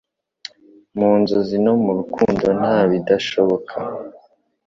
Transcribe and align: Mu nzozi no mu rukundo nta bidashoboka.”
Mu 0.97 1.11
nzozi 1.19 1.55
no 1.65 1.73
mu 1.83 1.91
rukundo 1.97 2.45
nta 2.59 2.77
bidashoboka.” 2.89 3.75